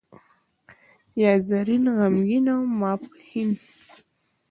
[1.21, 3.51] یا زرین، غمګین او ماپښین.